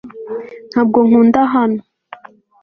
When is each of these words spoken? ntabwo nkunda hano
ntabwo 0.69 0.97
nkunda 1.07 1.41
hano 1.53 1.81